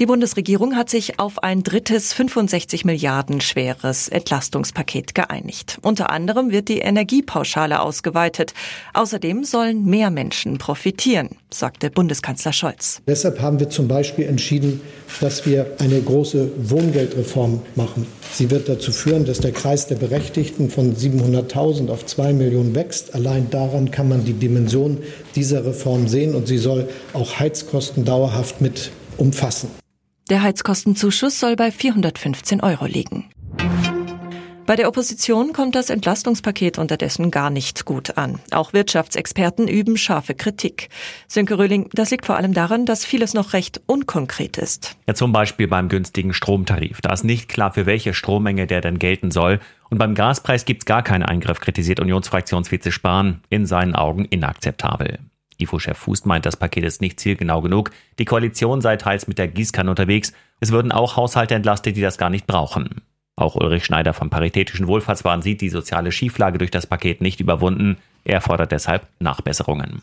Die 0.00 0.06
Bundesregierung 0.06 0.74
hat 0.74 0.90
sich 0.90 1.20
auf 1.20 1.44
ein 1.44 1.62
drittes 1.62 2.12
65 2.14 2.84
Milliarden 2.84 3.40
schweres 3.40 4.08
Entlastungspaket 4.08 5.14
geeinigt. 5.14 5.78
Unter 5.82 6.10
anderem 6.10 6.50
wird 6.50 6.68
die 6.68 6.80
Energiepauschale 6.80 7.80
ausgeweitet. 7.80 8.54
Außerdem 8.92 9.44
sollen 9.44 9.84
mehr 9.84 10.10
Menschen 10.10 10.58
profitieren, 10.58 11.28
sagte 11.48 11.92
Bundeskanzler 11.92 12.52
Scholz. 12.52 13.02
Deshalb 13.06 13.40
haben 13.40 13.60
wir 13.60 13.70
zum 13.70 13.86
Beispiel 13.86 14.24
entschieden, 14.24 14.80
dass 15.20 15.46
wir 15.46 15.76
eine 15.78 16.00
große 16.02 16.50
Wohngeldreform 16.56 17.62
machen. 17.76 18.08
Sie 18.32 18.50
wird 18.50 18.68
dazu 18.68 18.90
führen, 18.90 19.24
dass 19.24 19.38
der 19.38 19.52
Kreis 19.52 19.86
der 19.86 19.94
Berechtigten 19.94 20.70
von 20.70 20.96
700.000 20.96 21.88
auf 21.88 22.04
2 22.04 22.32
Millionen 22.32 22.74
wächst. 22.74 23.14
Allein 23.14 23.48
daran 23.48 23.92
kann 23.92 24.08
man 24.08 24.24
die 24.24 24.32
Dimension 24.32 24.98
dieser 25.36 25.64
Reform 25.64 26.08
sehen 26.08 26.34
und 26.34 26.48
sie 26.48 26.58
soll 26.58 26.88
auch 27.12 27.38
Heizkosten 27.38 28.04
dauerhaft 28.04 28.60
mit 28.60 28.90
umfassen. 29.18 29.83
Der 30.30 30.42
Heizkostenzuschuss 30.42 31.38
soll 31.38 31.54
bei 31.54 31.70
415 31.70 32.62
Euro 32.62 32.86
liegen. 32.86 33.28
Bei 34.64 34.74
der 34.74 34.88
Opposition 34.88 35.52
kommt 35.52 35.74
das 35.74 35.90
Entlastungspaket 35.90 36.78
unterdessen 36.78 37.30
gar 37.30 37.50
nicht 37.50 37.84
gut 37.84 38.16
an. 38.16 38.40
Auch 38.50 38.72
Wirtschaftsexperten 38.72 39.68
üben 39.68 39.98
scharfe 39.98 40.34
Kritik. 40.34 40.88
Sönke 41.28 41.58
Röhling, 41.58 41.90
das 41.92 42.10
liegt 42.10 42.24
vor 42.24 42.38
allem 42.38 42.54
daran, 42.54 42.86
dass 42.86 43.04
vieles 43.04 43.34
noch 43.34 43.52
recht 43.52 43.82
unkonkret 43.84 44.56
ist. 44.56 44.96
Ja, 45.06 45.12
zum 45.12 45.32
Beispiel 45.32 45.68
beim 45.68 45.90
günstigen 45.90 46.32
Stromtarif. 46.32 47.02
Da 47.02 47.12
ist 47.12 47.24
nicht 47.24 47.50
klar, 47.50 47.74
für 47.74 47.84
welche 47.84 48.14
Strommenge 48.14 48.66
der 48.66 48.80
denn 48.80 48.98
gelten 48.98 49.30
soll. 49.30 49.60
Und 49.90 49.98
beim 49.98 50.14
Gaspreis 50.14 50.64
gibt's 50.64 50.86
gar 50.86 51.02
keinen 51.02 51.24
Eingriff, 51.24 51.60
kritisiert 51.60 52.00
Unionsfraktionsvize 52.00 52.92
Spahn. 52.92 53.42
In 53.50 53.66
seinen 53.66 53.94
Augen 53.94 54.24
inakzeptabel. 54.24 55.18
IFO-Chef 55.58 55.96
Fuß 55.98 56.24
meint, 56.24 56.46
das 56.46 56.56
Paket 56.56 56.84
ist 56.84 57.00
nicht 57.00 57.20
zielgenau 57.20 57.60
genug. 57.60 57.90
Die 58.18 58.24
Koalition 58.24 58.80
sei 58.80 58.96
teils 58.96 59.26
mit 59.26 59.38
der 59.38 59.48
Gießkanne 59.48 59.90
unterwegs. 59.90 60.32
Es 60.60 60.72
würden 60.72 60.92
auch 60.92 61.16
Haushalte 61.16 61.54
entlastet, 61.54 61.96
die 61.96 62.00
das 62.00 62.18
gar 62.18 62.30
nicht 62.30 62.46
brauchen. 62.46 63.02
Auch 63.36 63.56
Ulrich 63.56 63.84
Schneider 63.84 64.12
vom 64.12 64.30
Paritätischen 64.30 64.86
Wohlfahrtswahn 64.86 65.42
sieht 65.42 65.60
die 65.60 65.68
soziale 65.68 66.12
Schieflage 66.12 66.58
durch 66.58 66.70
das 66.70 66.86
Paket 66.86 67.20
nicht 67.20 67.40
überwunden. 67.40 67.96
Er 68.24 68.40
fordert 68.40 68.72
deshalb 68.72 69.06
Nachbesserungen. 69.18 70.02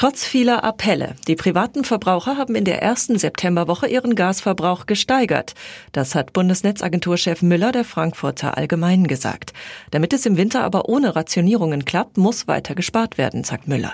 Trotz 0.00 0.24
vieler 0.24 0.64
Appelle. 0.64 1.14
Die 1.28 1.36
privaten 1.36 1.84
Verbraucher 1.84 2.38
haben 2.38 2.54
in 2.54 2.64
der 2.64 2.80
ersten 2.80 3.18
Septemberwoche 3.18 3.86
ihren 3.86 4.14
Gasverbrauch 4.14 4.86
gesteigert. 4.86 5.52
Das 5.92 6.14
hat 6.14 6.32
Bundesnetzagenturchef 6.32 7.42
Müller 7.42 7.70
der 7.70 7.84
Frankfurter 7.84 8.56
Allgemeinen 8.56 9.08
gesagt. 9.08 9.52
Damit 9.90 10.14
es 10.14 10.24
im 10.24 10.38
Winter 10.38 10.62
aber 10.62 10.88
ohne 10.88 11.16
Rationierungen 11.16 11.84
klappt, 11.84 12.16
muss 12.16 12.48
weiter 12.48 12.74
gespart 12.74 13.18
werden, 13.18 13.44
sagt 13.44 13.68
Müller. 13.68 13.92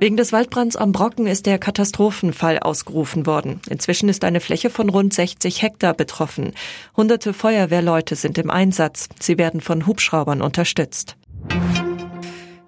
Wegen 0.00 0.16
des 0.16 0.32
Waldbrands 0.32 0.74
am 0.74 0.90
Brocken 0.90 1.28
ist 1.28 1.46
der 1.46 1.60
Katastrophenfall 1.60 2.58
ausgerufen 2.58 3.24
worden. 3.24 3.60
Inzwischen 3.70 4.08
ist 4.08 4.24
eine 4.24 4.40
Fläche 4.40 4.68
von 4.68 4.88
rund 4.88 5.14
60 5.14 5.62
Hektar 5.62 5.94
betroffen. 5.94 6.54
Hunderte 6.96 7.34
Feuerwehrleute 7.34 8.16
sind 8.16 8.36
im 8.36 8.50
Einsatz. 8.50 9.08
Sie 9.20 9.38
werden 9.38 9.60
von 9.60 9.86
Hubschraubern 9.86 10.42
unterstützt. 10.42 11.16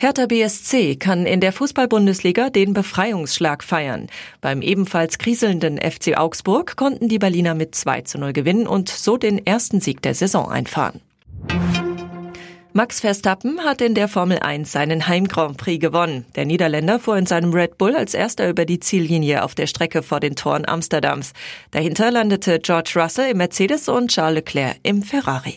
Hertha 0.05 0.27
BSC 0.27 0.97
kann 0.97 1.25
in 1.25 1.41
der 1.41 1.51
Fußball-Bundesliga 1.51 2.51
den 2.51 2.75
Befreiungsschlag 2.75 3.65
feiern. 3.65 4.09
Beim 4.43 4.61
ebenfalls 4.61 5.17
kriselnden 5.17 5.79
FC 5.79 6.19
Augsburg 6.19 6.77
konnten 6.77 7.09
die 7.09 7.19
Berliner 7.19 7.55
mit 7.55 7.75
2 7.75 8.03
zu 8.03 8.19
0 8.19 8.35
gewinnen 8.35 8.67
und 8.67 8.91
so 8.91 9.17
den 9.17 9.47
ersten 9.47 9.81
Sieg 9.81 10.03
der 10.03 10.13
Saison 10.15 10.51
einfahren. 10.51 11.01
Max 12.75 13.01
Verstappen 13.01 13.61
hat 13.61 13.81
in 13.81 13.95
der 13.95 14.09
Formel 14.09 14.41
1 14.41 14.71
seinen 14.71 15.09
Heim 15.09 15.27
Grand 15.27 15.57
Prix 15.57 15.81
gewonnen. 15.81 16.27
Der 16.37 16.45
Niederländer 16.45 16.99
fuhr 16.99 17.17
in 17.17 17.25
seinem 17.25 17.55
Red 17.55 17.79
Bull 17.79 17.97
als 17.97 18.13
erster 18.13 18.51
über 18.51 18.67
die 18.67 18.81
Ziellinie 18.81 19.43
auf 19.43 19.55
der 19.55 19.67
Strecke 19.67 20.03
vor 20.03 20.21
den 20.21 20.37
Toren 20.37 20.69
Amsterdams. 20.69 21.33
Dahinter 21.71 22.11
landete 22.11 22.59
George 22.59 22.93
Russell 22.97 23.31
im 23.31 23.39
Mercedes 23.39 23.89
und 23.89 24.11
Charles 24.11 24.35
Leclerc 24.35 24.77
im 24.83 25.03
Ferrari. 25.03 25.57